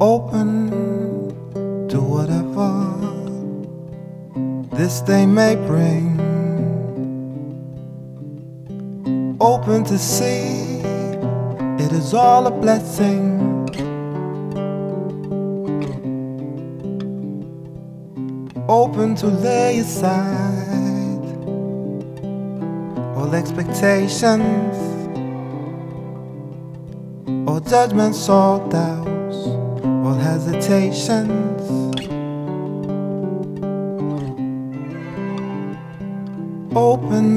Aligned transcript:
Open 0.00 0.70
to 1.88 2.00
whatever 2.00 2.70
this 4.76 5.00
day 5.02 5.26
may 5.26 5.54
bring. 5.54 6.18
Open 9.40 9.84
to 9.84 9.98
see 9.98 10.80
it 11.78 11.92
is 11.92 12.14
all 12.14 12.46
a 12.46 12.50
blessing. 12.50 13.40
Open 18.68 19.14
to 19.16 19.26
lay 19.26 19.78
aside 19.80 21.22
all 23.16 23.34
expectations, 23.34 24.76
all 27.46 27.60
judgments, 27.60 28.28
all 28.28 28.66
doubts, 28.68 29.21
all 30.12 30.18
hesitations. 30.18 31.62
Open 36.74 37.28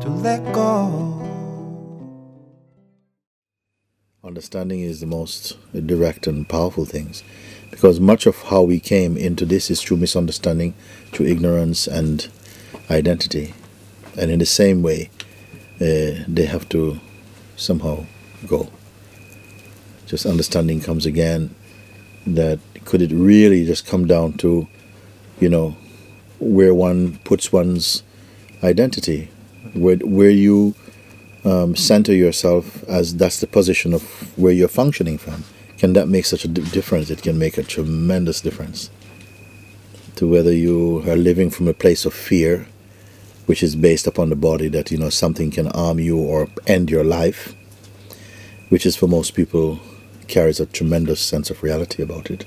to 0.00 0.08
let 0.08 0.42
go. 0.52 1.00
Understanding 4.22 4.80
is 4.80 5.00
the 5.00 5.06
most 5.06 5.56
direct 5.86 6.26
and 6.26 6.48
powerful 6.48 6.84
things 6.84 7.22
because 7.70 8.00
much 8.00 8.26
of 8.26 8.42
how 8.42 8.62
we 8.62 8.80
came 8.80 9.16
into 9.16 9.44
this 9.44 9.70
is 9.70 9.82
through 9.82 9.98
misunderstanding, 9.98 10.74
through 11.12 11.26
ignorance 11.26 11.86
and 11.86 12.28
identity. 12.90 13.54
And 14.18 14.30
in 14.30 14.38
the 14.38 14.46
same 14.46 14.82
way, 14.82 15.10
uh, 15.80 16.24
they 16.28 16.46
have 16.46 16.68
to 16.70 17.00
somehow 17.56 18.06
go. 18.44 18.68
Just 20.06 20.26
understanding 20.26 20.80
comes 20.80 21.06
again 21.06 21.54
that 22.26 22.58
could 22.84 23.02
it 23.02 23.10
really 23.12 23.64
just 23.64 23.86
come 23.86 24.06
down 24.06 24.34
to, 24.34 24.68
you 25.40 25.48
know, 25.48 25.76
where 26.38 26.74
one 26.74 27.18
puts 27.24 27.52
one's 27.52 28.02
identity, 28.62 29.30
where, 29.72 29.96
where 29.96 30.30
you 30.30 30.74
um, 31.44 31.76
center 31.76 32.12
yourself 32.12 32.82
as 32.84 33.16
that's 33.16 33.40
the 33.40 33.46
position 33.46 33.92
of 33.92 34.02
where 34.38 34.52
you're 34.52 34.68
functioning 34.68 35.18
from. 35.18 35.44
Can 35.78 35.92
that 35.94 36.08
make 36.08 36.24
such 36.24 36.44
a 36.44 36.48
difference? 36.48 37.10
It 37.10 37.22
can 37.22 37.38
make 37.38 37.58
a 37.58 37.62
tremendous 37.62 38.40
difference 38.40 38.90
to 40.16 40.28
whether 40.28 40.52
you 40.52 41.02
are 41.08 41.16
living 41.16 41.50
from 41.50 41.68
a 41.68 41.74
place 41.74 42.04
of 42.04 42.14
fear, 42.14 42.66
which 43.46 43.62
is 43.62 43.76
based 43.76 44.06
upon 44.06 44.30
the 44.30 44.36
body 44.36 44.68
that 44.68 44.90
you 44.90 44.98
know 44.98 45.10
something 45.10 45.50
can 45.50 45.66
harm 45.66 45.98
you 45.98 46.18
or 46.18 46.48
end 46.66 46.90
your 46.90 47.04
life, 47.04 47.54
which 48.70 48.86
is 48.86 48.96
for 48.96 49.08
most 49.08 49.34
people 49.34 49.78
carries 50.28 50.60
a 50.60 50.66
tremendous 50.66 51.20
sense 51.20 51.50
of 51.50 51.62
reality 51.62 52.02
about 52.02 52.30
it. 52.30 52.46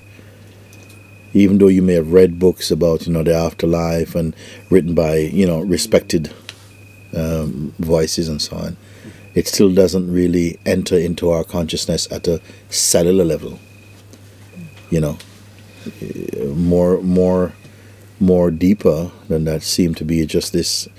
Even 1.33 1.57
though 1.57 1.67
you 1.67 1.81
may 1.81 1.93
have 1.93 2.11
read 2.13 2.39
books 2.39 2.71
about 2.71 3.05
you 3.05 3.13
know 3.13 3.23
the 3.23 3.35
afterlife 3.35 4.15
and 4.15 4.35
written 4.69 4.95
by 4.95 5.17
you 5.17 5.45
know 5.45 5.61
respected 5.61 6.33
um, 7.15 7.73
voices 7.79 8.27
and 8.27 8.41
so 8.41 8.57
on, 8.57 8.77
it 9.35 9.47
still 9.47 9.73
doesn't 9.73 10.11
really 10.11 10.57
enter 10.65 10.97
into 10.97 11.29
our 11.29 11.43
consciousness 11.43 12.11
at 12.11 12.27
a 12.27 12.41
cellular 12.69 13.25
level. 13.25 13.59
You 14.89 15.01
know, 15.01 15.17
Uh, 15.87 16.53
more, 16.53 17.01
more, 17.01 17.53
more 18.19 18.51
deeper 18.51 19.09
than 19.29 19.45
that 19.45 19.63
seem 19.63 19.95
to 19.95 20.03
be 20.03 20.25
just 20.25 20.51
this 20.51 20.89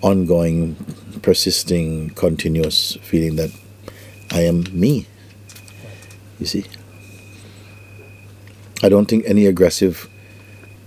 ongoing, 0.00 0.76
persisting, 1.22 2.10
continuous 2.14 2.96
feeling 3.02 3.36
that 3.36 3.50
I 4.30 4.42
am 4.42 4.64
me. 4.72 5.06
You 6.38 6.46
see, 6.46 6.64
I 8.82 8.88
don't 8.88 9.06
think 9.06 9.24
any 9.26 9.46
aggressive 9.46 10.08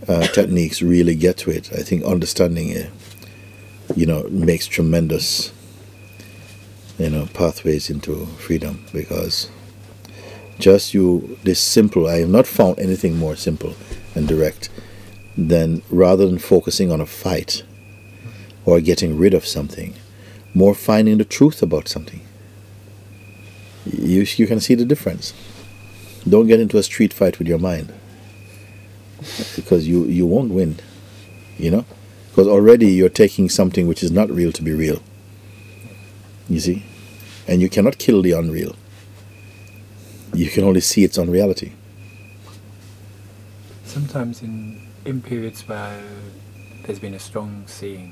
uh, 0.08 0.28
techniques 0.28 0.82
really 0.82 1.16
get 1.16 1.38
to 1.38 1.52
it. 1.52 1.72
I 1.74 1.84
think 1.84 2.04
understanding 2.04 2.70
it, 2.70 2.90
you 3.96 4.06
know, 4.06 4.24
makes 4.30 4.66
tremendous 4.68 5.54
you 6.98 7.10
know 7.10 7.28
pathways 7.34 7.90
into 7.90 8.26
freedom 8.38 8.84
because 8.94 9.50
just 10.60 10.94
you 10.94 11.38
this 11.44 11.60
simple 11.60 12.08
i 12.08 12.18
have 12.18 12.30
not 12.30 12.46
found 12.46 12.78
anything 12.80 13.18
more 13.18 13.36
simple 13.36 13.74
and 14.16 14.28
direct 14.28 14.70
than 15.38 15.82
rather 15.90 16.26
than 16.28 16.38
focusing 16.38 16.92
on 16.92 17.02
a 17.02 17.06
fight 17.06 17.64
or 18.66 18.80
getting 18.80 19.18
rid 19.18 19.34
of 19.34 19.46
something 19.46 19.94
more 20.54 20.76
finding 20.76 21.18
the 21.18 21.26
truth 21.26 21.64
about 21.64 21.88
something 21.88 22.22
you, 23.86 24.26
you 24.36 24.48
can 24.48 24.60
see 24.60 24.76
the 24.76 24.86
difference 24.86 25.34
don't 26.28 26.48
get 26.48 26.60
into 26.60 26.78
a 26.78 26.84
street 26.84 27.14
fight 27.14 27.38
with 27.40 27.48
your 27.48 27.60
mind 27.60 27.94
because 29.56 29.88
you 29.88 30.06
you 30.06 30.26
won't 30.26 30.52
win 30.52 30.78
you 31.58 31.70
know 31.70 31.86
because 32.30 32.48
already 32.48 32.88
you're 32.88 33.10
taking 33.10 33.50
something 33.50 33.88
which 33.88 34.04
is 34.04 34.12
not 34.12 34.30
real 34.30 34.52
to 34.52 34.62
be 34.62 34.72
real 34.72 35.02
you 36.50 36.60
see? 36.60 36.84
And 37.48 37.62
you 37.62 37.70
cannot 37.70 37.98
kill 37.98 38.22
the 38.22 38.32
unreal. 38.32 38.76
You 40.34 40.50
can 40.50 40.64
only 40.64 40.82
see 40.82 41.04
its 41.04 41.18
unreality. 41.18 41.74
Sometimes 43.86 44.42
in 44.42 44.82
in 45.06 45.22
periods 45.22 45.68
where 45.68 46.02
there's 46.86 47.00
been 47.00 47.14
a 47.14 47.20
strong 47.20 47.64
seeing, 47.68 48.12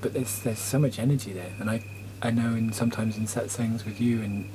but 0.00 0.12
there's 0.14 0.40
there's 0.40 0.58
so 0.58 0.78
much 0.78 0.98
energy 0.98 1.32
there, 1.32 1.52
and 1.60 1.70
I 1.70 1.84
I 2.22 2.30
know 2.30 2.54
in 2.54 2.72
sometimes 2.72 3.16
in 3.16 3.26
satsangs 3.26 3.84
with 3.84 4.00
you, 4.00 4.20
and 4.22 4.48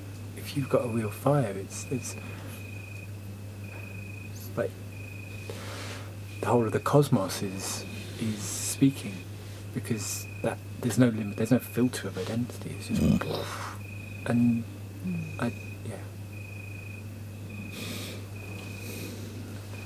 if 0.45 0.55
you've 0.55 0.69
got 0.69 0.85
a 0.85 0.87
real 0.87 1.09
fire, 1.09 1.53
it's 1.57 1.87
it's, 1.89 2.15
like 4.55 4.71
the 6.39 6.47
whole 6.47 6.65
of 6.65 6.71
the 6.71 6.79
cosmos 6.79 7.41
is 7.41 7.83
is 8.21 8.37
speaking 8.37 9.13
because 9.73 10.27
that 10.43 10.57
there's 10.81 10.99
no 10.99 11.07
limit, 11.07 11.35
there's 11.37 11.51
no 11.51 11.59
filter 11.59 12.07
of 12.07 12.17
identity. 12.17 12.75
It's 12.77 12.87
just 12.89 13.01
mm. 13.01 13.45
and 14.27 14.63
I 15.39 15.51
yeah. 15.83 15.95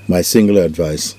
My 0.10 0.22
singular 0.22 0.64
advice, 0.64 1.16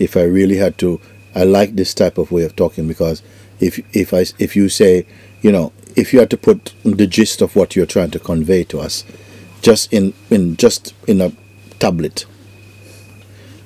if 0.00 0.16
I 0.16 0.24
really 0.24 0.56
had 0.56 0.76
to, 0.78 1.00
I 1.36 1.44
like 1.44 1.76
this 1.76 1.94
type 1.94 2.18
of 2.18 2.32
way 2.32 2.42
of 2.42 2.56
talking 2.56 2.88
because 2.88 3.22
if 3.60 3.78
if 3.96 4.12
I 4.12 4.26
if 4.40 4.56
you 4.56 4.68
say, 4.68 5.06
you 5.40 5.52
know, 5.52 5.72
if 5.96 6.12
you 6.12 6.20
had 6.20 6.30
to 6.30 6.36
put 6.36 6.74
the 6.84 7.06
gist 7.06 7.42
of 7.42 7.56
what 7.56 7.76
you're 7.76 7.86
trying 7.86 8.10
to 8.12 8.18
convey 8.18 8.64
to 8.64 8.80
us, 8.80 9.04
just 9.62 9.92
in 9.92 10.14
in 10.30 10.56
just 10.56 10.94
in 11.06 11.20
a 11.20 11.32
tablet, 11.78 12.26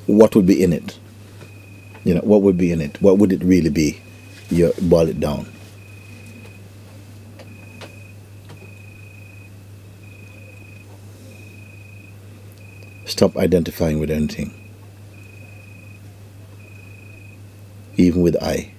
what 0.06 0.34
would 0.36 0.46
be 0.46 0.62
in 0.62 0.72
it? 0.72 0.98
You 2.04 2.14
know, 2.14 2.20
what 2.20 2.42
would 2.42 2.56
be 2.56 2.72
in 2.72 2.80
it? 2.80 3.00
What 3.02 3.18
would 3.18 3.32
it 3.32 3.42
really 3.42 3.70
be? 3.70 4.00
You 4.50 4.72
boil 4.80 5.08
it 5.08 5.18
down. 5.20 5.46
Stop 13.06 13.36
identifying 13.36 13.98
with 13.98 14.10
anything, 14.10 14.52
even 17.96 18.22
with 18.22 18.36
I. 18.42 18.75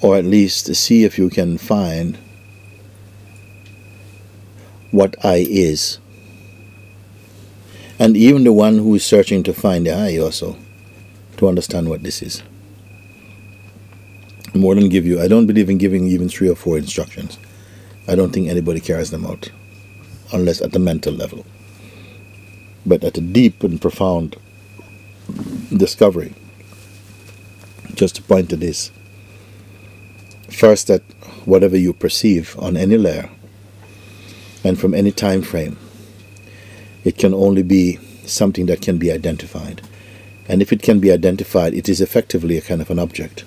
Or 0.00 0.16
at 0.16 0.24
least 0.24 0.74
see 0.74 1.04
if 1.04 1.18
you 1.18 1.30
can 1.30 1.58
find 1.58 2.18
what 4.90 5.14
I 5.24 5.46
is. 5.48 5.98
And 7.98 8.16
even 8.16 8.44
the 8.44 8.52
one 8.52 8.78
who 8.78 8.94
is 8.94 9.04
searching 9.04 9.42
to 9.44 9.54
find 9.54 9.86
the 9.86 9.92
I 9.92 10.18
also, 10.18 10.56
to 11.38 11.48
understand 11.48 11.88
what 11.88 12.02
this 12.02 12.22
is. 12.22 12.42
More 14.54 14.74
than 14.74 14.88
give 14.88 15.06
you, 15.06 15.20
I 15.20 15.28
don't 15.28 15.46
believe 15.46 15.68
in 15.68 15.78
giving 15.78 16.06
even 16.06 16.28
three 16.28 16.48
or 16.48 16.54
four 16.54 16.78
instructions. 16.78 17.38
I 18.08 18.14
don't 18.14 18.32
think 18.32 18.48
anybody 18.48 18.80
carries 18.80 19.10
them 19.10 19.26
out 19.26 19.50
unless 20.32 20.60
at 20.60 20.72
the 20.72 20.78
mental 20.78 21.12
level. 21.12 21.44
But 22.84 23.02
at 23.02 23.18
a 23.18 23.20
deep 23.20 23.62
and 23.62 23.80
profound 23.80 24.36
discovery, 25.76 26.34
just 27.94 28.16
to 28.16 28.22
point 28.22 28.50
to 28.50 28.56
this 28.56 28.90
first, 30.48 30.86
that 30.88 31.02
whatever 31.44 31.76
you 31.76 31.92
perceive 31.92 32.56
on 32.58 32.76
any 32.76 32.96
layer 32.96 33.30
and 34.64 34.78
from 34.78 34.94
any 34.94 35.12
time 35.12 35.42
frame, 35.42 35.76
it 37.04 37.16
can 37.16 37.32
only 37.32 37.62
be 37.62 37.98
something 38.24 38.66
that 38.66 38.82
can 38.82 38.98
be 38.98 39.12
identified. 39.12 39.82
And 40.48 40.62
if 40.62 40.72
it 40.72 40.82
can 40.82 41.00
be 41.00 41.12
identified, 41.12 41.74
it 41.74 41.88
is 41.88 42.00
effectively 42.00 42.56
a 42.56 42.62
kind 42.62 42.80
of 42.80 42.90
an 42.90 42.98
object. 42.98 43.44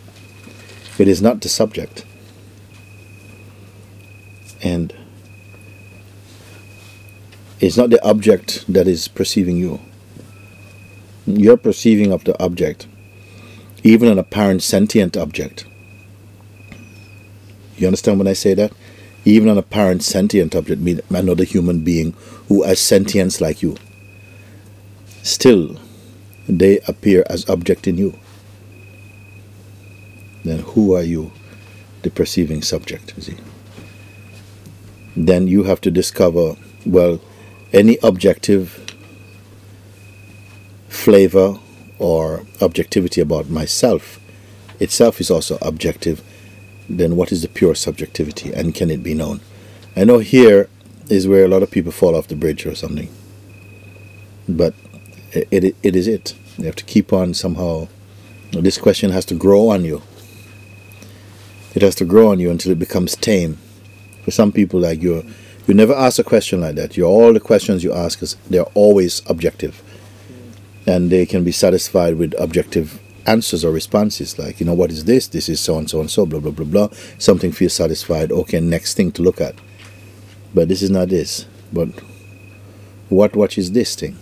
It 0.98 1.08
is 1.08 1.22
not 1.22 1.42
the 1.42 1.50
subject. 1.50 2.06
And 4.62 4.94
it's 7.60 7.78
not 7.78 7.90
the 7.90 8.04
object 8.06 8.66
that 8.68 8.88
is 8.88 9.08
perceiving 9.08 9.58
you. 9.58 9.80
You're 11.26 11.58
perceiving 11.58 12.12
of 12.12 12.24
the 12.24 12.42
object, 12.42 12.88
even 13.84 14.10
an 14.10 14.18
apparent 14.18 14.64
sentient 14.64 15.16
object. 15.16 15.66
You 17.80 17.88
understand 17.88 18.20
when 18.20 18.28
I 18.28 18.34
say 18.34 18.54
that? 18.56 18.74
Even 19.26 19.50
an 19.50 19.58
apparent 19.58 20.04
sentient 20.04 20.56
object, 20.56 20.82
mean 20.82 21.02
another 21.10 21.44
human 21.44 21.84
being 21.84 22.14
who 22.48 22.64
has 22.64 22.80
sentience 22.80 23.42
like 23.42 23.62
you, 23.62 23.76
still 25.24 25.78
they 26.48 26.80
appear 26.88 27.24
as 27.30 27.48
object 27.50 27.88
in 27.88 27.98
you. 27.98 28.18
Then 30.44 30.60
who 30.60 30.96
are 30.96 31.04
you, 31.04 31.32
the 32.02 32.10
perceiving 32.10 32.62
subject? 32.62 33.14
See? 33.22 33.38
Then 35.16 35.48
you 35.48 35.64
have 35.64 35.82
to 35.82 35.92
discover, 35.92 36.56
well, 36.86 37.20
any 37.72 37.98
objective 38.02 38.96
flavor 40.88 41.60
or 42.00 42.46
objectivity 42.62 43.22
about 43.22 43.50
myself 43.50 44.20
itself 44.80 45.20
is 45.20 45.30
also 45.30 45.58
objective, 45.62 46.24
then 46.90 47.16
what 47.16 47.32
is 47.32 47.42
the 47.42 47.48
pure 47.48 47.76
subjectivity 47.76 48.52
and 48.52 48.74
can 48.74 48.90
it 48.90 49.04
be 49.04 49.14
known? 49.14 49.42
I 49.96 50.04
know 50.04 50.20
here 50.20 50.70
is 51.10 51.28
where 51.28 51.46
a 51.46 51.48
lot 51.48 51.64
of 51.64 51.72
people 51.72 51.92
fall 51.92 52.16
off 52.16 52.28
the 52.28 52.36
bridge 52.36 52.66
or 52.66 52.76
something. 52.76 53.10
But 54.48 54.74
it, 55.32 55.48
it, 55.52 55.76
it 55.84 55.96
is 55.96 56.08
it. 56.08 56.36
You 56.58 56.66
have 56.66 56.76
to 56.78 56.84
keep 56.84 57.14
on 57.14 57.34
somehow. 57.34 57.88
This 58.52 58.78
question 58.78 59.12
has 59.12 59.26
to 59.26 59.36
grow 59.36 59.70
on 59.70 59.86
you. 59.86 60.02
It 61.76 61.82
has 61.84 61.96
to 61.96 62.06
grow 62.06 62.32
on 62.32 62.40
you 62.40 62.50
until 62.50 62.72
it 62.72 62.80
becomes 62.80 63.16
tame. 63.16 63.58
For 64.24 64.32
some 64.32 64.52
people, 64.52 64.80
like 64.80 65.02
you, 65.02 65.26
you 65.68 65.74
never 65.74 65.94
ask 65.94 66.18
a 66.18 66.24
question 66.24 66.62
like 66.62 66.76
that. 66.76 66.98
You 66.98 67.06
all 67.06 67.32
the 67.32 67.40
questions 67.40 67.84
you 67.84 67.94
ask 67.94 68.24
is 68.24 68.36
they're 68.50 68.64
always 68.74 69.22
objective, 69.28 69.82
and 70.88 71.12
they 71.12 71.26
can 71.26 71.44
be 71.44 71.52
satisfied 71.52 72.16
with 72.16 72.34
objective 72.40 73.00
answers 73.30 73.64
or 73.64 73.72
responses. 73.72 74.38
Like 74.40 74.60
you 74.60 74.66
know, 74.66 74.74
what 74.74 74.92
is 74.92 75.06
this? 75.06 75.28
This 75.28 75.50
is 75.50 75.60
so 75.60 75.78
and 75.78 75.90
so 75.90 76.00
and 76.02 76.10
so. 76.10 76.26
Blah 76.26 76.40
blah 76.40 76.52
blah 76.52 76.66
blah. 76.66 76.90
Something 77.18 77.52
feels 77.52 77.74
satisfied. 77.74 78.32
Okay, 78.32 78.60
next 78.60 78.96
thing 78.96 79.12
to 79.14 79.22
look 79.22 79.40
at. 79.40 79.56
But 80.54 80.68
this 80.68 80.82
is 80.82 80.90
not 80.90 81.10
this. 81.10 81.46
But 81.72 81.90
what 83.10 83.36
what 83.36 83.58
is 83.58 83.72
this 83.72 83.96
thing? 83.96 84.18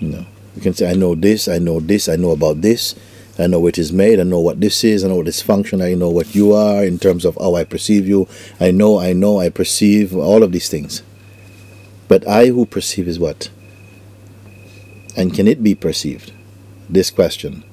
You 0.00 0.08
know, 0.08 0.26
you 0.56 0.62
can 0.62 0.74
say, 0.74 0.90
I 0.90 0.94
know 0.94 1.14
this, 1.14 1.46
I 1.46 1.58
know 1.58 1.78
this, 1.78 2.08
I 2.08 2.16
know 2.16 2.32
about 2.32 2.60
this, 2.60 2.96
I 3.38 3.46
know 3.46 3.60
what 3.60 3.78
is 3.78 3.92
made, 3.92 4.18
I 4.18 4.24
know 4.24 4.40
what 4.40 4.60
this 4.60 4.82
is, 4.82 5.04
I 5.04 5.08
know 5.08 5.16
what 5.16 5.26
this 5.26 5.40
function, 5.40 5.80
I 5.80 5.94
know 5.94 6.10
what 6.10 6.34
you 6.34 6.52
are 6.54 6.84
in 6.84 6.98
terms 6.98 7.24
of 7.24 7.38
how 7.40 7.54
I 7.54 7.64
perceive 7.64 8.08
you. 8.08 8.26
I 8.58 8.72
know, 8.72 8.98
I 8.98 9.12
know, 9.12 9.38
I 9.38 9.48
perceive 9.48 10.16
all 10.16 10.42
of 10.42 10.50
these 10.50 10.68
things. 10.68 11.02
But 12.08 12.26
I 12.26 12.46
who 12.48 12.66
perceive 12.66 13.06
is 13.06 13.18
what? 13.18 13.48
And 15.16 15.32
can 15.32 15.46
it 15.46 15.62
be 15.62 15.74
perceived? 15.74 16.32
This 16.92 17.10
question. 17.10 17.64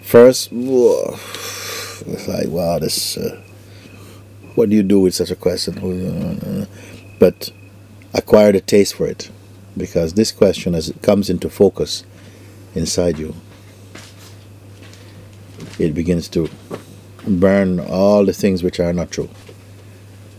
First, 0.00 0.48
it's 0.50 2.26
like, 2.26 2.48
wow, 2.48 2.78
this. 2.78 3.18
Uh, 3.18 3.42
what 4.54 4.70
do 4.70 4.76
you 4.76 4.82
do 4.82 5.00
with 5.00 5.14
such 5.14 5.30
a 5.30 5.36
question? 5.36 6.66
But 7.18 7.52
acquire 8.14 8.52
the 8.52 8.62
taste 8.62 8.94
for 8.94 9.06
it, 9.06 9.30
because 9.76 10.14
this 10.14 10.32
question, 10.32 10.74
as 10.74 10.88
it 10.88 11.02
comes 11.02 11.28
into 11.28 11.50
focus 11.50 12.04
inside 12.74 13.18
you, 13.18 13.34
it 15.78 15.92
begins 15.92 16.26
to 16.28 16.48
burn 17.28 17.80
all 17.80 18.24
the 18.24 18.32
things 18.32 18.62
which 18.62 18.80
are 18.80 18.94
not 18.94 19.10
true. 19.10 19.28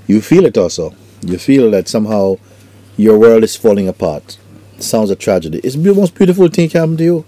You 0.08 0.20
feel 0.20 0.46
it 0.46 0.58
also. 0.58 0.96
You 1.22 1.38
feel 1.38 1.70
that 1.72 1.88
somehow 1.88 2.38
your 2.98 3.20
world 3.20 3.44
is 3.44 3.56
falling 3.56 3.88
apart. 3.88 4.40
It 4.78 4.84
sounds 4.84 5.12
a 5.12 5.16
tragedy. 5.16 5.60
It's 5.64 5.76
the 5.76 5.94
most 5.94 6.16
beautiful 6.16 6.48
thing 6.48 6.70
can 6.70 6.80
happen 6.82 6.98
to 6.98 7.04
you. 7.04 7.26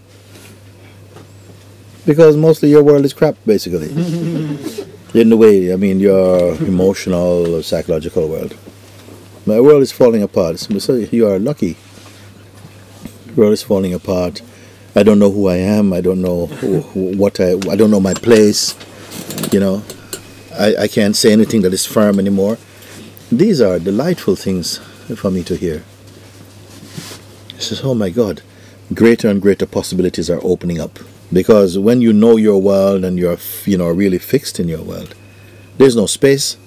Because 2.08 2.38
mostly 2.38 2.70
your 2.70 2.84
world 2.84 3.04
is 3.04 3.14
crap, 3.14 3.36
basically. 3.46 3.90
In 5.14 5.28
the 5.30 5.36
way, 5.36 5.74
I 5.74 5.76
mean, 5.76 6.00
your 6.00 6.56
emotional 6.64 7.56
or 7.56 7.62
psychological 7.64 8.30
world. 8.30 8.56
My 9.46 9.60
world 9.60 9.82
is 9.82 9.92
falling 9.92 10.24
apart. 10.24 10.58
So 10.60 10.96
you 10.96 11.28
are 11.28 11.38
lucky. 11.38 11.76
The 13.26 13.34
world 13.34 13.54
is 13.54 13.62
falling 13.62 13.94
apart. 13.94 14.42
I 14.96 15.04
don't 15.04 15.20
know 15.20 15.32
who 15.32 15.50
I 15.50 15.58
am. 15.58 15.92
I 15.92 16.00
don't 16.00 16.22
know 16.22 16.46
who, 16.46 16.80
who, 16.80 17.18
what 17.18 17.42
I. 17.42 17.60
I 17.70 17.76
don't 17.76 17.92
know 17.92 18.00
my 18.00 18.14
place. 18.14 18.74
You 19.52 19.60
know, 19.60 19.84
I, 20.58 20.76
I 20.84 20.88
can't 20.88 21.16
say 21.16 21.34
anything 21.34 21.62
that 21.64 21.74
is 21.74 21.86
firm 21.86 22.20
anymore. 22.20 22.58
These 23.30 23.60
are 23.60 23.80
delightful 23.80 24.38
things 24.38 24.78
for 25.18 25.30
me 25.30 25.44
to 25.44 25.58
hear. 25.58 25.84
He 27.56 27.62
says, 27.62 27.82
"Oh 27.84 27.94
my 27.94 28.10
God, 28.10 28.42
greater 28.94 29.28
and 29.28 29.42
greater 29.42 29.66
possibilities 29.66 30.30
are 30.30 30.40
opening 30.42 30.80
up." 30.80 31.00
Because 31.32 31.78
when 31.78 32.02
you 32.02 32.14
know 32.14 32.38
your 32.38 32.62
world 32.62 33.04
and 33.04 33.20
you're, 33.20 33.38
you 33.66 33.78
know, 33.78 33.90
really 33.90 34.18
fixed 34.18 34.60
in 34.60 34.68
your 34.68 34.82
world, 34.82 35.14
there's 35.78 35.96
no 35.96 36.06
space. 36.06 36.58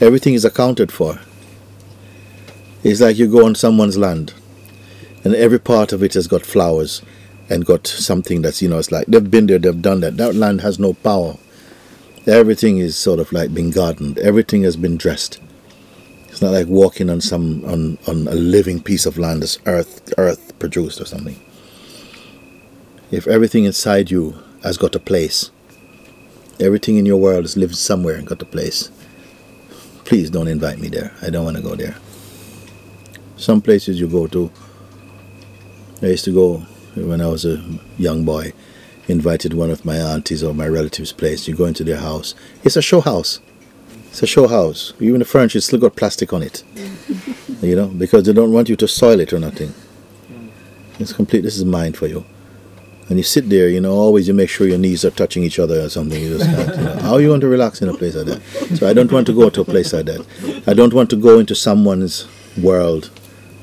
Everything 0.00 0.34
is 0.34 0.44
accounted 0.44 0.90
for. 0.90 1.20
It's 2.82 3.00
like 3.00 3.18
you 3.18 3.30
go 3.30 3.44
on 3.44 3.54
someone's 3.54 3.98
land, 3.98 4.32
and 5.24 5.34
every 5.34 5.58
part 5.58 5.92
of 5.92 6.02
it 6.02 6.14
has 6.14 6.26
got 6.26 6.46
flowers 6.46 7.02
and 7.50 7.66
got 7.66 7.86
something 7.86 8.42
that's, 8.42 8.62
you 8.62 8.68
know, 8.68 8.78
it's 8.78 8.92
like 8.92 9.06
they've 9.06 9.30
been 9.30 9.46
there, 9.46 9.58
they've 9.58 9.82
done 9.82 10.00
that. 10.00 10.16
That 10.16 10.34
land 10.34 10.60
has 10.62 10.78
no 10.78 10.94
power. 10.94 11.36
Everything 12.26 12.78
is 12.78 12.96
sort 12.96 13.18
of 13.18 13.32
like 13.32 13.52
being 13.52 13.70
gardened. 13.70 14.18
Everything 14.18 14.62
has 14.62 14.76
been 14.76 14.96
dressed. 14.96 15.40
It's 16.28 16.40
not 16.40 16.52
like 16.52 16.68
walking 16.68 17.10
on 17.10 17.20
some 17.20 17.64
on, 17.64 17.98
on 18.06 18.28
a 18.28 18.34
living 18.34 18.82
piece 18.82 19.06
of 19.06 19.18
land 19.18 19.42
that's 19.42 19.58
earth 19.66 20.12
earth 20.18 20.56
produced 20.58 21.00
or 21.00 21.04
something 21.04 21.40
if 23.10 23.26
everything 23.26 23.64
inside 23.64 24.10
you 24.10 24.34
has 24.62 24.76
got 24.76 24.94
a 24.94 25.00
place, 25.00 25.50
everything 26.60 26.98
in 26.98 27.06
your 27.06 27.16
world 27.16 27.44
has 27.44 27.56
lived 27.56 27.76
somewhere 27.76 28.16
and 28.16 28.26
got 28.26 28.42
a 28.42 28.46
place, 28.46 28.90
please 30.04 30.28
don't 30.30 30.48
invite 30.48 30.78
me 30.78 30.88
there. 30.88 31.12
I 31.22 31.30
don't 31.30 31.44
want 31.44 31.56
to 31.56 31.62
go 31.62 31.74
there. 31.74 31.96
Some 33.36 33.62
places 33.62 33.98
you 33.98 34.08
go 34.08 34.26
to, 34.26 34.50
I 36.02 36.06
used 36.06 36.24
to 36.26 36.34
go 36.34 36.58
when 36.96 37.20
I 37.20 37.28
was 37.28 37.46
a 37.46 37.64
young 37.96 38.24
boy, 38.24 38.52
invited 39.06 39.54
one 39.54 39.70
of 39.70 39.84
my 39.84 39.96
aunties 39.96 40.42
or 40.42 40.52
my 40.52 40.68
relatives' 40.68 41.12
place. 41.12 41.48
You 41.48 41.54
go 41.54 41.64
into 41.64 41.84
their 41.84 41.98
house. 41.98 42.34
It's 42.62 42.76
a 42.76 42.82
show 42.82 43.00
house. 43.00 43.40
It's 44.08 44.22
a 44.22 44.26
show 44.26 44.48
house. 44.48 44.92
Even 45.00 45.20
the 45.20 45.24
furniture 45.24 45.60
still 45.60 45.78
got 45.78 45.96
plastic 45.96 46.32
on 46.32 46.42
it. 46.42 46.62
you 47.62 47.76
know, 47.76 47.86
because 47.86 48.24
they 48.24 48.32
don't 48.32 48.52
want 48.52 48.68
you 48.68 48.76
to 48.76 48.88
soil 48.88 49.20
it 49.20 49.32
or 49.32 49.38
nothing. 49.38 49.72
It's 50.98 51.12
complete. 51.12 51.42
This 51.42 51.56
is 51.56 51.64
mine 51.64 51.92
for 51.94 52.06
you 52.06 52.24
and 53.08 53.16
you 53.16 53.24
sit 53.24 53.48
there, 53.48 53.70
you 53.70 53.80
know, 53.80 53.92
always 53.92 54.28
you 54.28 54.34
make 54.34 54.50
sure 54.50 54.66
your 54.66 54.78
knees 54.78 55.04
are 55.04 55.10
touching 55.10 55.42
each 55.42 55.58
other 55.58 55.80
or 55.80 55.88
something. 55.88 56.20
You 56.22 56.36
just 56.36 56.50
can't, 56.50 56.76
you 56.76 56.84
know. 56.84 56.96
How 56.96 57.14
are 57.14 57.20
you 57.20 57.28
going 57.28 57.40
to 57.40 57.48
relax 57.48 57.80
in 57.80 57.88
a 57.88 57.94
place 57.94 58.14
like 58.14 58.26
that? 58.26 58.42
So 58.76 58.86
I 58.86 58.92
don't 58.92 59.10
want 59.10 59.26
to 59.28 59.32
go 59.32 59.48
to 59.48 59.62
a 59.62 59.64
place 59.64 59.94
like 59.94 60.04
that. 60.06 60.26
I 60.66 60.74
don't 60.74 60.92
want 60.92 61.08
to 61.10 61.16
go 61.16 61.38
into 61.38 61.54
someone's 61.54 62.28
world 62.60 63.10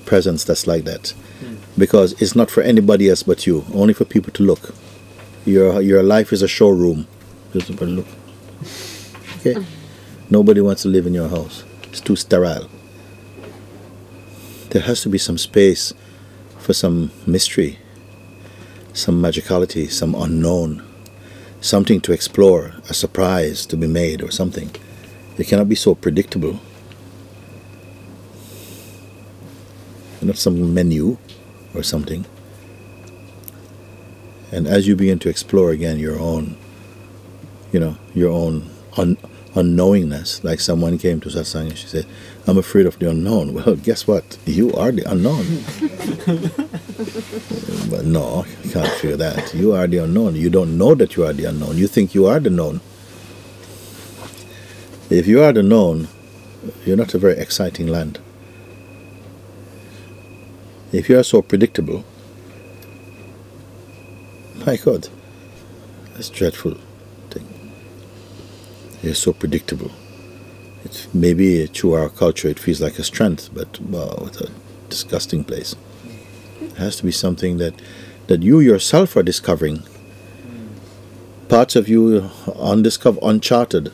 presence 0.05 0.43
that's 0.43 0.65
like 0.65 0.85
that. 0.85 1.13
Because 1.77 2.19
it's 2.21 2.35
not 2.35 2.49
for 2.49 2.63
anybody 2.63 3.09
else 3.09 3.21
but 3.21 3.45
you, 3.45 3.65
only 3.73 3.93
for 3.93 4.05
people 4.05 4.31
to 4.33 4.43
look. 4.43 4.73
Your 5.45 5.79
your 5.81 6.01
life 6.01 6.33
is 6.33 6.41
a 6.41 6.47
showroom. 6.47 7.07
Just 7.53 7.69
look. 7.69 8.07
Okay? 9.39 9.63
Nobody 10.31 10.61
wants 10.61 10.81
to 10.83 10.87
live 10.87 11.05
in 11.05 11.13
your 11.13 11.29
house. 11.29 11.63
It's 11.83 12.01
too 12.01 12.15
sterile. 12.15 12.67
There 14.69 14.81
has 14.81 15.01
to 15.01 15.09
be 15.09 15.19
some 15.19 15.37
space 15.37 15.93
for 16.57 16.73
some 16.73 17.11
mystery 17.27 17.77
some 18.95 19.21
magicality, 19.21 19.91
some 19.91 20.15
unknown, 20.15 20.81
something 21.59 21.99
to 21.99 22.13
explore, 22.13 22.73
a 22.89 22.93
surprise 22.93 23.65
to 23.65 23.75
be 23.75 23.87
made, 23.87 24.23
or 24.23 24.31
something. 24.31 24.71
It 25.37 25.47
cannot 25.47 25.67
be 25.67 25.75
so 25.75 25.95
predictable. 25.95 26.61
Not 30.21 30.37
some 30.37 30.73
menu 30.73 31.17
or 31.75 31.83
something. 31.83 32.25
And 34.51 34.65
as 34.65 34.87
you 34.87 34.95
begin 34.95 35.19
to 35.19 35.29
explore 35.29 35.71
again 35.71 35.99
your 35.99 36.17
own, 36.17 36.55
you 37.73 37.79
know, 37.81 37.97
your 38.13 38.31
own 38.31 38.69
un- 38.95 39.17
unknowingness, 39.55 40.43
like 40.43 40.59
someone 40.59 40.97
came 40.97 41.21
to 41.21 41.29
Satsang 41.29 41.69
and 41.69 41.77
she 41.77 41.87
said, 41.87 42.05
I'm 42.45 42.57
afraid 42.57 42.85
of 42.85 42.99
the 42.99 43.09
unknown. 43.09 43.53
Well, 43.65 43.75
guess 43.75 44.05
what? 44.05 44.37
You 44.45 44.73
are 44.73 44.91
the 44.91 45.09
unknown. 45.09 45.45
but 47.89 48.05
no, 48.05 48.45
you 48.63 48.71
can't 48.71 48.91
fear 48.99 49.15
that. 49.17 49.53
You 49.53 49.73
are 49.73 49.87
the 49.87 49.99
unknown. 49.99 50.35
You 50.35 50.49
don't 50.49 50.77
know 50.77 50.93
that 50.95 51.15
you 51.15 51.25
are 51.25 51.33
the 51.33 51.45
unknown. 51.45 51.77
You 51.77 51.87
think 51.87 52.13
you 52.13 52.27
are 52.27 52.39
the 52.39 52.49
known. 52.49 52.81
If 55.09 55.25
you 55.25 55.41
are 55.41 55.53
the 55.53 55.63
known, 55.63 56.09
you're 56.85 56.97
not 56.97 57.13
a 57.13 57.17
very 57.17 57.37
exciting 57.37 57.87
land. 57.87 58.19
If 60.91 61.09
you 61.09 61.17
are 61.17 61.23
so 61.23 61.41
predictable, 61.41 62.03
my 64.65 64.75
God, 64.77 65.07
that's 66.13 66.29
dreadful. 66.29 66.77
You're 69.05 69.13
so 69.13 69.33
predictable. 69.33 69.91
It's 70.83 71.13
maybe 71.13 71.67
to 71.67 71.93
our 71.93 72.09
culture 72.09 72.47
it 72.47 72.59
feels 72.59 72.81
like 72.81 72.99
a 72.99 73.03
strength, 73.03 73.49
but 73.53 73.79
wow, 73.79 74.23
it's 74.27 74.41
a 74.41 74.49
disgusting 74.89 75.43
place. 75.43 75.75
It 76.61 76.73
has 76.77 76.95
to 76.97 77.03
be 77.03 77.11
something 77.11 77.57
that 77.57 77.75
that 78.27 78.41
you 78.41 78.59
yourself 78.59 79.15
are 79.15 79.23
discovering. 79.23 79.83
Parts 81.47 81.75
of 81.75 81.87
you 81.87 82.29
undiscovered, 82.55 83.23
uncharted, 83.23 83.91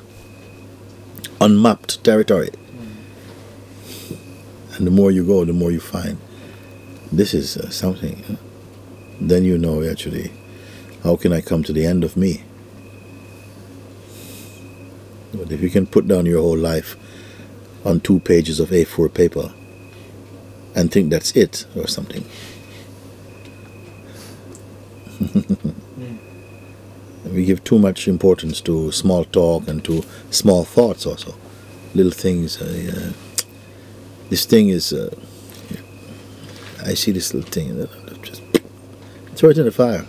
unmapped 1.41 2.03
territory. 2.03 2.51
And 4.77 4.87
the 4.87 4.91
more 4.91 5.11
you 5.11 5.25
go, 5.25 5.43
the 5.43 5.53
more 5.53 5.71
you 5.71 5.81
find 5.81 6.17
this 7.11 7.33
is 7.33 7.57
uh, 7.57 7.69
something. 7.69 8.37
Then 9.19 9.43
you 9.43 9.57
know 9.57 9.83
actually, 9.83 10.31
how 11.03 11.17
can 11.17 11.33
I 11.33 11.41
come 11.41 11.63
to 11.63 11.73
the 11.73 11.85
end 11.85 12.03
of 12.03 12.15
me? 12.15 12.43
But 15.41 15.51
if 15.51 15.61
you 15.61 15.71
can 15.71 15.87
put 15.87 16.07
down 16.07 16.27
your 16.27 16.39
whole 16.39 16.57
life 16.57 16.95
on 17.83 17.99
two 17.99 18.19
pages 18.19 18.59
of 18.59 18.69
A4 18.69 19.11
paper 19.11 19.51
and 20.75 20.91
think 20.91 21.09
that's 21.09 21.31
it 21.31 21.65
or 21.75 21.87
something. 21.87 22.23
we 27.25 27.45
give 27.45 27.63
too 27.63 27.79
much 27.79 28.07
importance 28.07 28.61
to 28.61 28.91
small 28.91 29.23
talk 29.25 29.67
and 29.67 29.83
to 29.85 30.03
small 30.29 30.63
thoughts 30.63 31.07
also. 31.07 31.33
Little 31.95 32.11
things 32.11 32.61
uh, 32.61 32.65
uh, 32.95 33.11
this 34.29 34.45
thing 34.45 34.69
is 34.69 34.93
uh, 34.93 35.13
i 36.85 36.93
see 36.93 37.11
this 37.11 37.33
little 37.33 37.49
thing 37.49 37.87
just 38.21 38.41
throw 39.35 39.49
it 39.49 39.57
in 39.57 39.65
the 39.65 39.71
fire. 39.71 40.05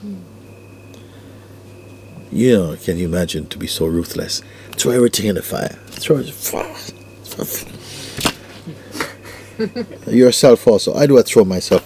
You 2.30 2.56
know 2.56 2.76
can 2.76 2.98
you 2.98 3.06
imagine 3.06 3.46
to 3.48 3.58
be 3.58 3.66
so 3.66 3.86
ruthless 3.86 4.42
throw 4.76 4.92
everything 4.92 5.26
in 5.26 5.34
the 5.34 5.42
fire 5.42 5.78
throw 5.90 6.18
it 6.18 6.26
yourself 10.12 10.66
also 10.66 10.94
i 10.94 11.06
do 11.06 11.18
I 11.18 11.22
throw 11.22 11.44
myself 11.44 11.82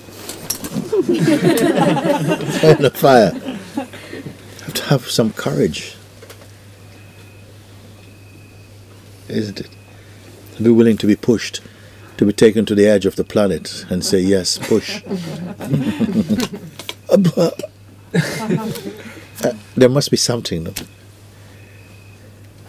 in 1.08 2.82
the 2.82 2.92
fire 2.94 3.32
I 3.78 4.64
have 4.64 4.74
to 4.74 4.82
have 4.84 5.10
some 5.10 5.32
courage, 5.32 5.96
isn't 9.28 9.60
it? 9.60 9.68
To 10.56 10.62
be 10.62 10.70
willing 10.70 10.96
to 10.98 11.06
be 11.06 11.14
pushed, 11.14 11.60
to 12.16 12.24
be 12.24 12.32
taken 12.32 12.64
to 12.66 12.74
the 12.74 12.86
edge 12.86 13.04
of 13.06 13.16
the 13.16 13.24
planet 13.24 13.84
and 13.90 14.04
say, 14.04 14.18
Yes, 14.20 14.58
push. 14.58 15.02
uh, 17.10 17.50
there 19.76 19.88
must 19.88 20.10
be 20.10 20.16
something 20.16 20.64
no? 20.64 20.72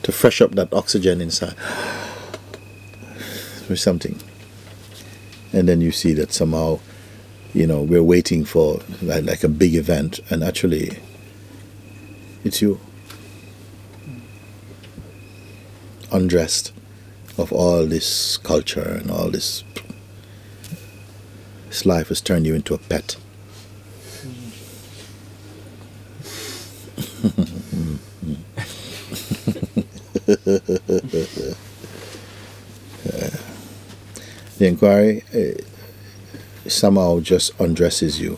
To 0.07 0.11
fresh 0.13 0.39
up 0.39 0.55
that 0.55 0.73
oxygen 0.73 1.19
inside. 1.19 1.53
There's 3.67 3.83
something. 3.83 4.17
And 5.51 5.67
then 5.67 5.81
you 5.81 5.91
see 5.91 6.13
that 6.13 6.31
somehow, 6.31 6.79
you 7.53 7.67
know, 7.67 7.81
we're 7.81 8.01
waiting 8.01 8.45
for 8.45 8.79
like, 9.01 9.25
like 9.25 9.43
a 9.43 9.49
big 9.49 9.75
event, 9.75 10.21
and 10.29 10.45
actually, 10.45 10.99
it's 12.45 12.61
you. 12.61 12.79
Undressed 16.09 16.71
of 17.37 17.51
all 17.51 17.85
this 17.85 18.37
culture 18.37 18.99
and 19.01 19.11
all 19.11 19.29
this. 19.29 19.65
This 21.67 21.85
life 21.85 22.07
has 22.07 22.21
turned 22.21 22.47
you 22.47 22.55
into 22.55 22.73
a 22.73 22.77
pet. 22.77 23.17
the 30.27 31.55
inquiry 34.59 35.23
uh, 35.33 36.69
somehow 36.69 37.19
just 37.19 37.59
undresses 37.59 38.19
you 38.19 38.37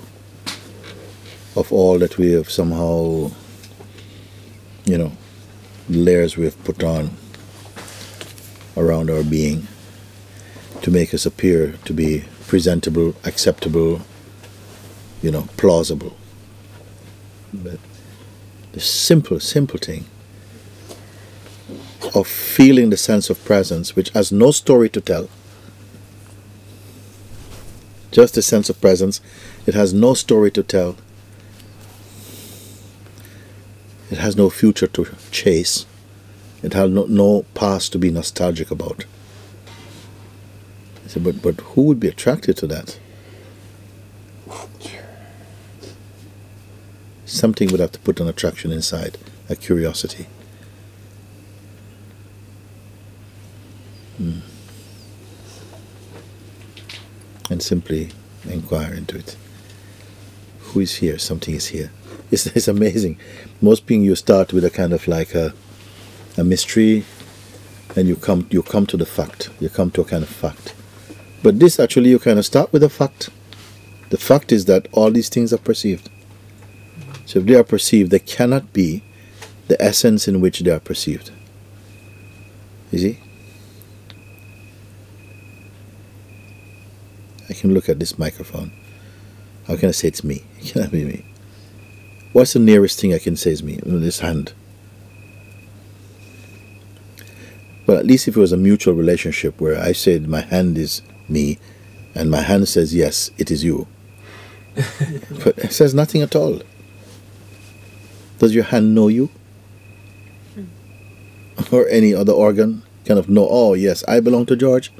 of 1.55 1.71
all 1.73 1.97
that 1.99 2.17
we 2.17 2.31
have 2.31 2.49
somehow 2.49 3.31
you 4.89 4.97
know, 4.97 5.11
layers 5.87 6.35
we've 6.35 6.61
put 6.63 6.83
on 6.83 7.11
around 8.75 9.11
our 9.11 9.23
being 9.23 9.67
to 10.81 10.89
make 10.89 11.13
us 11.13 11.27
appear 11.27 11.73
to 11.85 11.93
be 11.93 12.23
presentable, 12.47 13.13
acceptable, 13.23 14.01
you 15.21 15.29
know, 15.29 15.47
plausible. 15.57 16.17
But 17.53 17.79
the 18.71 18.79
simple, 18.79 19.39
simple 19.39 19.77
thing 19.77 20.05
of 22.15 22.27
feeling 22.27 22.89
the 22.89 22.97
sense 22.97 23.29
of 23.29 23.43
presence, 23.45 23.95
which 23.95 24.09
has 24.11 24.31
no 24.31 24.51
story 24.51 24.89
to 24.89 25.01
tell, 25.01 25.29
just 28.11 28.37
a 28.37 28.41
sense 28.41 28.69
of 28.69 28.81
presence, 28.81 29.21
it 29.65 29.73
has 29.73 29.93
no 29.93 30.13
story 30.13 30.51
to 30.51 30.63
tell, 30.63 30.97
It 34.09 34.17
has 34.17 34.35
no 34.35 34.49
future 34.49 34.87
to 34.87 35.07
chase. 35.31 35.85
It 36.63 36.73
has 36.73 36.89
no, 36.89 37.05
no 37.05 37.45
past 37.53 37.91
to 37.91 37.99
be 37.99 38.09
nostalgic 38.09 38.71
about. 38.71 39.05
I 41.05 41.07
said, 41.07 41.23
but, 41.23 41.41
but 41.41 41.61
who 41.61 41.83
would 41.83 41.99
be 41.99 42.07
attracted 42.07 42.57
to 42.57 42.67
that? 42.67 42.99
Something 47.25 47.69
would 47.69 47.79
have 47.79 47.91
to 47.91 47.99
put 47.99 48.19
an 48.19 48.27
attraction 48.27 48.71
inside, 48.71 49.17
a 49.47 49.55
curiosity. 49.55 50.25
Hmm. 54.17 54.39
And 57.59 57.63
simply 57.65 58.11
inquire 58.49 58.93
into 58.93 59.17
it. 59.17 59.35
Who 60.61 60.79
is 60.79 60.95
here? 60.95 61.19
Something 61.19 61.55
is 61.55 61.67
here. 61.67 61.91
It's, 62.31 62.45
it's 62.45 62.69
amazing. 62.69 63.19
Most 63.59 63.85
being 63.85 64.01
you 64.01 64.15
start 64.15 64.53
with 64.53 64.63
a 64.63 64.69
kind 64.69 64.93
of 64.93 65.09
like 65.09 65.35
a, 65.35 65.53
a 66.37 66.43
mystery, 66.45 67.03
and 67.97 68.07
you 68.07 68.15
come 68.15 68.47
you 68.49 68.63
come 68.63 68.85
to 68.85 68.95
the 68.95 69.05
fact. 69.05 69.49
You 69.59 69.67
come 69.67 69.91
to 69.91 70.01
a 70.01 70.05
kind 70.05 70.23
of 70.23 70.29
fact. 70.29 70.73
But 71.43 71.59
this 71.59 71.81
actually 71.81 72.11
you 72.11 72.19
kind 72.19 72.39
of 72.39 72.45
start 72.45 72.71
with 72.71 72.81
a 72.81 72.89
fact. 72.89 73.29
The 74.09 74.17
fact 74.17 74.53
is 74.53 74.63
that 74.65 74.87
all 74.93 75.11
these 75.11 75.27
things 75.27 75.51
are 75.51 75.57
perceived. 75.57 76.09
So 77.25 77.39
if 77.39 77.45
they 77.45 77.55
are 77.55 77.65
perceived, 77.65 78.09
they 78.09 78.19
cannot 78.19 78.71
be 78.71 79.03
the 79.67 79.75
essence 79.83 80.29
in 80.29 80.39
which 80.39 80.61
they 80.61 80.71
are 80.71 80.79
perceived. 80.79 81.31
You 82.89 82.99
see? 82.99 83.19
I 87.49 87.53
can 87.53 87.73
look 87.73 87.89
at 87.89 87.99
this 87.99 88.19
microphone. 88.19 88.71
How 89.67 89.75
can 89.75 89.89
I 89.89 89.91
say 89.91 90.07
it's 90.07 90.23
me? 90.23 90.43
It 90.59 90.73
cannot 90.73 90.91
be 90.91 91.03
me. 91.03 91.25
What's 92.31 92.53
the 92.53 92.59
nearest 92.59 92.99
thing 92.99 93.13
I 93.13 93.17
can 93.19 93.35
say 93.35 93.51
is 93.51 93.63
me? 93.63 93.79
This 93.83 94.19
hand. 94.19 94.53
But 97.85 97.97
at 97.97 98.05
least 98.05 98.27
if 98.27 98.37
it 98.37 98.39
was 98.39 98.51
a 98.51 98.57
mutual 98.57 98.93
relationship 98.93 99.59
where 99.59 99.79
I 99.79 99.93
said 99.93 100.27
my 100.27 100.41
hand 100.41 100.77
is 100.77 101.01
me 101.27 101.57
and 102.13 102.29
my 102.29 102.41
hand 102.41 102.67
says 102.67 102.93
yes, 102.93 103.31
it 103.39 103.49
is 103.49 103.63
you. 103.63 103.87
but 105.43 105.57
it 105.57 105.73
says 105.73 105.95
nothing 105.95 106.21
at 106.21 106.35
all. 106.35 106.61
Does 108.37 108.53
your 108.53 108.65
hand 108.65 108.93
know 108.93 109.07
you? 109.07 109.29
Hmm. 110.53 111.75
Or 111.75 111.87
any 111.89 112.13
other 112.13 112.31
organ 112.31 112.83
kind 113.05 113.19
of 113.19 113.27
know, 113.27 113.47
oh 113.49 113.73
yes, 113.73 114.03
I 114.07 114.19
belong 114.19 114.45
to 114.47 114.55
George? 114.55 114.91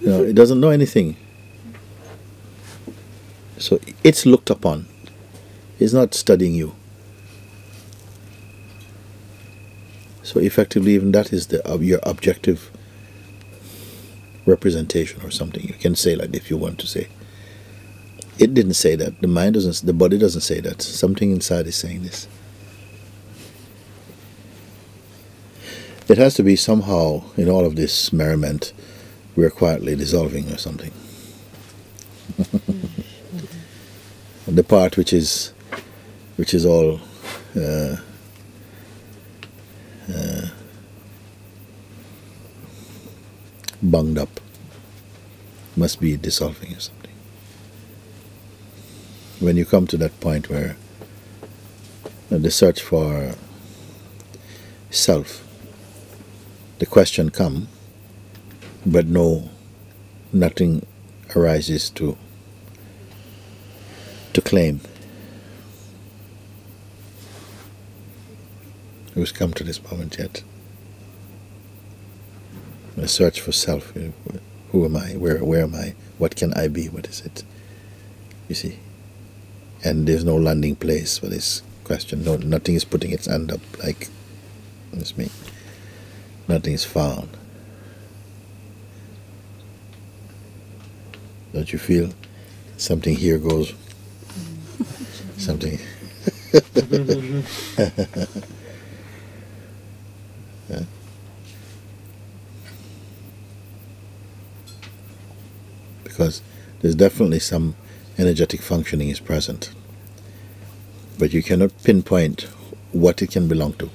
You 0.00 0.08
know, 0.08 0.22
it 0.22 0.34
doesn't 0.34 0.60
know 0.60 0.70
anything. 0.70 1.16
So 3.58 3.80
it's 4.04 4.26
looked 4.26 4.50
upon. 4.50 4.86
It's 5.78 5.92
not 5.92 6.14
studying 6.14 6.54
you. 6.54 6.74
So 10.22 10.40
effectively, 10.40 10.94
even 10.94 11.12
that 11.12 11.32
is 11.32 11.48
the 11.48 11.66
uh, 11.70 11.78
your 11.78 12.00
objective 12.02 12.70
representation 14.44 15.22
or 15.22 15.30
something. 15.30 15.62
You 15.64 15.74
can 15.74 15.94
say 15.94 16.16
like 16.16 16.34
if 16.34 16.50
you 16.50 16.56
want 16.56 16.78
to 16.80 16.86
say. 16.86 17.08
It 18.38 18.52
didn't 18.52 18.74
say 18.74 18.96
that. 18.96 19.20
The 19.20 19.28
mind 19.28 19.54
doesn't. 19.54 19.86
The 19.86 19.92
body 19.94 20.18
doesn't 20.18 20.42
say 20.42 20.60
that. 20.60 20.82
Something 20.82 21.30
inside 21.30 21.66
is 21.66 21.76
saying 21.76 22.02
this. 22.02 22.28
It 26.08 26.18
has 26.18 26.34
to 26.34 26.42
be 26.44 26.54
somehow 26.54 27.24
in 27.36 27.48
all 27.48 27.64
of 27.66 27.74
this 27.74 28.12
merriment, 28.12 28.72
we're 29.34 29.50
quietly 29.50 29.96
dissolving 29.96 30.52
or 30.52 30.58
something. 30.58 30.92
The 34.46 34.62
part 34.62 34.96
which 34.96 35.12
is 35.12 35.52
which 36.36 36.54
is 36.54 36.64
all 36.66 37.00
uh, 37.56 37.96
uh, 40.12 40.46
bunged 43.82 44.18
up, 44.18 44.40
must 45.76 46.00
be 46.00 46.16
dissolving 46.16 46.74
or 46.74 46.80
something. 46.80 47.12
When 49.40 49.56
you 49.56 49.64
come 49.64 49.86
to 49.88 49.96
that 49.96 50.18
point 50.20 50.48
where 50.48 50.76
the 52.28 52.50
search 52.50 52.82
for 52.82 53.34
self, 54.90 55.46
the 56.78 56.86
question 56.86 57.30
come, 57.30 57.68
but 58.84 59.06
no, 59.06 59.50
nothing 60.32 60.86
arises 61.34 61.90
to 61.90 62.16
to 64.36 64.42
claim. 64.42 64.80
who's 69.16 69.32
come 69.32 69.54
to 69.54 69.64
this 69.64 69.82
moment 69.90 70.18
yet. 70.18 70.42
a 72.98 73.08
search 73.08 73.40
for 73.40 73.50
self. 73.50 73.94
Who 74.72 74.84
am 74.84 74.94
I? 74.96 75.12
Where 75.16 75.42
where 75.42 75.62
am 75.62 75.74
I? 75.74 75.94
What 76.18 76.36
can 76.36 76.52
I 76.52 76.68
be? 76.68 76.88
What 76.90 77.06
is 77.08 77.22
it? 77.22 77.42
You 78.48 78.54
see. 78.54 78.78
And 79.82 80.06
there's 80.06 80.24
no 80.24 80.36
landing 80.36 80.76
place 80.76 81.16
for 81.18 81.28
this 81.28 81.62
question. 81.84 82.24
No, 82.24 82.36
nothing 82.36 82.74
is 82.74 82.84
putting 82.84 83.12
its 83.12 83.26
hand 83.26 83.50
up 83.50 83.60
like 83.82 84.08
it's 84.92 85.16
me. 85.16 85.30
Nothing 86.46 86.74
is 86.74 86.84
found. 86.84 87.30
Don't 91.54 91.72
you 91.72 91.78
feel 91.78 92.10
something 92.76 93.16
here 93.16 93.38
goes? 93.38 93.72
Something. 95.36 95.78
Because 106.04 106.40
there's 106.80 106.94
definitely 106.94 107.40
some 107.40 107.74
energetic 108.16 108.62
functioning 108.62 109.10
is 109.10 109.20
present, 109.20 109.70
but 111.18 111.34
you 111.34 111.42
cannot 111.42 111.72
pinpoint 111.84 112.48
what 112.92 113.20
it 113.20 113.30
can 113.30 113.48
belong 113.48 113.74
to. 113.74 113.90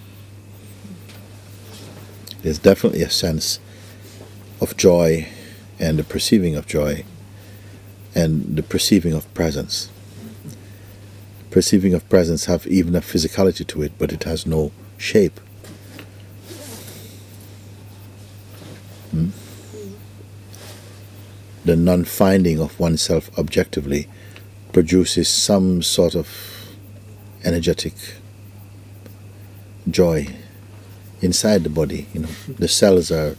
There's 2.43 2.59
definitely 2.59 3.01
a 3.01 3.09
sense 3.09 3.59
of 4.61 4.77
joy 4.77 5.27
and 5.79 5.97
the 5.97 6.03
perceiving 6.03 6.55
of 6.55 6.67
joy 6.67 7.05
and 8.13 8.55
the 8.55 8.63
perceiving 8.63 9.13
of 9.13 9.31
presence. 9.33 9.89
Perceiving 11.51 11.93
of 11.93 12.07
presence 12.07 12.45
have 12.45 12.65
even 12.65 12.95
a 12.95 13.01
physicality 13.01 13.67
to 13.67 13.81
it, 13.83 13.91
but 13.99 14.13
it 14.13 14.23
has 14.23 14.45
no 14.45 14.71
shape. 14.97 15.37
Hmm? 19.11 19.31
The 21.65 21.75
non 21.75 22.05
finding 22.05 22.61
of 22.61 22.79
oneself 22.79 23.37
objectively 23.37 24.07
produces 24.71 25.27
some 25.27 25.81
sort 25.81 26.15
of 26.15 26.29
energetic 27.43 27.95
joy 29.89 30.27
inside 31.21 31.63
the 31.65 31.69
body. 31.69 32.07
You 32.13 32.21
know, 32.21 32.29
the 32.47 32.69
cells 32.69 33.11
are 33.11 33.35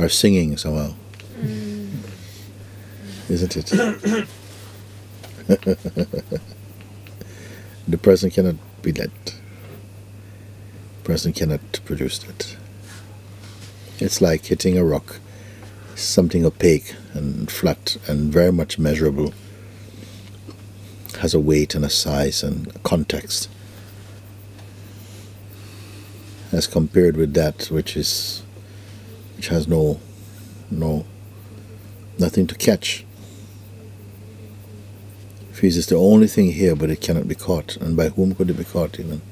are 0.00 0.08
singing 0.08 0.56
somehow, 0.56 0.94
mm. 1.40 1.88
isn't 3.28 3.56
it? 3.56 4.28
the 7.86 7.98
person 7.98 8.30
cannot 8.30 8.56
be 8.82 8.90
that. 8.92 9.10
The 9.24 11.04
person 11.04 11.32
cannot 11.32 11.80
produce 11.84 12.18
that. 12.18 12.56
It's 13.98 14.20
like 14.20 14.46
hitting 14.46 14.76
a 14.76 14.84
rock, 14.84 15.20
something 15.94 16.44
opaque 16.44 16.94
and 17.12 17.50
flat 17.50 17.96
and 18.08 18.32
very 18.32 18.52
much 18.52 18.78
measurable, 18.78 19.32
has 21.20 21.34
a 21.34 21.40
weight 21.40 21.74
and 21.74 21.84
a 21.84 21.90
size 21.90 22.42
and 22.42 22.68
a 22.74 22.78
context 22.80 23.48
as 26.54 26.68
compared 26.68 27.16
with 27.16 27.34
that 27.34 27.66
which 27.66 27.96
is 27.96 28.42
which 29.36 29.48
has 29.48 29.66
no 29.66 29.98
no 30.70 31.04
nothing 32.18 32.46
to 32.46 32.54
catch. 32.54 33.04
Fees 35.54 35.76
is 35.76 35.86
the 35.86 35.94
only 35.94 36.26
thing 36.26 36.50
here, 36.50 36.74
but 36.74 36.90
it 36.90 37.00
cannot 37.00 37.28
be 37.28 37.36
caught. 37.36 37.76
And 37.76 37.96
by 37.96 38.08
whom 38.08 38.34
could 38.34 38.50
it 38.50 38.54
be 38.54 38.64
caught 38.64 38.98
even? 38.98 39.22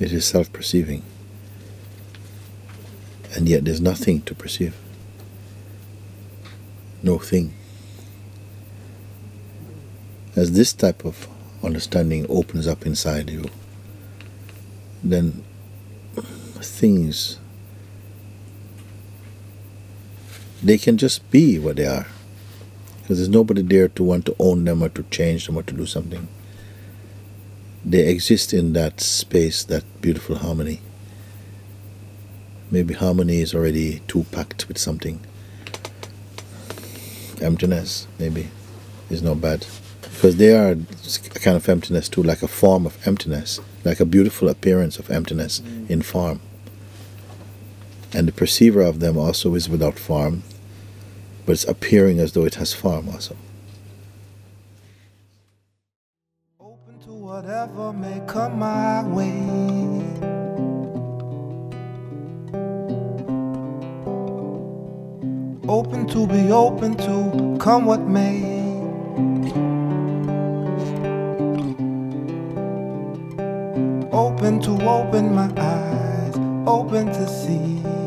It 0.00 0.12
is 0.12 0.24
self 0.24 0.52
perceiving. 0.52 1.04
And 3.36 3.48
yet 3.48 3.64
there's 3.64 3.80
nothing 3.80 4.22
to 4.22 4.34
perceive. 4.34 4.74
No 7.04 7.20
thing. 7.20 7.54
As 10.34 10.50
this 10.50 10.72
type 10.72 11.04
of 11.04 11.28
understanding 11.62 12.26
opens 12.28 12.66
up 12.66 12.84
inside 12.84 13.30
you, 13.30 13.44
then 15.04 15.44
things 16.60 17.38
they 20.60 20.76
can 20.76 20.98
just 20.98 21.30
be 21.30 21.56
what 21.58 21.76
they 21.76 21.86
are 21.86 22.06
because 23.10 23.18
there's 23.18 23.28
nobody 23.28 23.60
there 23.60 23.88
to 23.88 24.04
want 24.04 24.24
to 24.24 24.36
own 24.38 24.64
them 24.64 24.84
or 24.84 24.88
to 24.88 25.02
change 25.10 25.46
them 25.46 25.56
or 25.56 25.64
to 25.64 25.74
do 25.74 25.84
something. 25.84 26.28
They 27.84 28.06
exist 28.06 28.54
in 28.54 28.72
that 28.74 29.00
space 29.00 29.64
that 29.64 29.82
beautiful 30.00 30.36
harmony. 30.36 30.80
Maybe 32.70 32.94
harmony 32.94 33.40
is 33.40 33.52
already 33.52 33.98
too 34.06 34.26
packed 34.30 34.68
with 34.68 34.78
something. 34.78 35.18
Emptiness 37.40 38.06
maybe 38.20 38.46
is 39.10 39.22
not 39.22 39.40
bad. 39.40 39.66
Because 40.02 40.36
they 40.36 40.56
are 40.56 40.74
a 40.74 41.38
kind 41.40 41.56
of 41.56 41.68
emptiness 41.68 42.08
too 42.08 42.22
like 42.22 42.44
a 42.44 42.46
form 42.46 42.86
of 42.86 42.96
emptiness 43.08 43.58
like 43.82 43.98
a 43.98 44.04
beautiful 44.04 44.48
appearance 44.48 45.00
of 45.00 45.10
emptiness 45.10 45.58
mm. 45.58 45.90
in 45.90 46.02
form. 46.02 46.40
And 48.12 48.28
the 48.28 48.32
perceiver 48.32 48.82
of 48.82 49.00
them 49.00 49.18
also 49.18 49.56
is 49.56 49.68
without 49.68 49.98
form, 49.98 50.44
but 51.50 51.54
it's 51.54 51.64
appearing 51.64 52.20
as 52.20 52.30
though 52.30 52.44
it 52.44 52.54
has 52.54 52.72
form 52.72 53.08
also. 53.08 53.34
Open 56.60 56.96
to 57.00 57.10
whatever 57.10 57.92
may 57.92 58.22
come 58.28 58.60
my 58.60 59.02
way. 59.08 59.34
Open 65.68 66.06
to 66.06 66.24
be 66.28 66.52
open 66.52 66.96
to 66.98 67.56
come 67.58 67.84
what 67.84 68.02
may. 68.02 68.60
open 74.12 74.60
to 74.60 74.70
open 74.88 75.34
my 75.34 75.50
eyes, 75.56 76.36
open 76.68 77.06
to 77.06 77.26
see. 77.28 77.99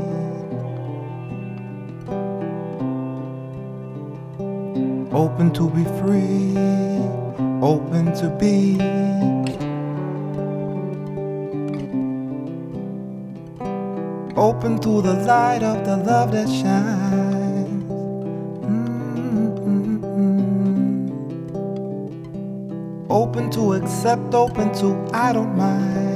Open 5.14 5.54
to 5.54 5.70
be 5.70 5.84
free, 6.02 6.58
open 7.62 8.14
to 8.16 8.30
be. 8.40 8.80
Open 14.36 14.80
to 14.80 15.02
the 15.04 15.14
light 15.28 15.62
of 15.62 15.86
the 15.86 15.98
love 15.98 16.32
that 16.32 16.50
shines. 16.50 17.84
Mm-hmm. 18.66 19.92
Open 23.12 23.52
to 23.52 23.74
accept, 23.74 24.34
open 24.34 24.74
to 24.80 24.96
I 25.14 25.32
don't 25.32 25.56
mind. 25.56 26.13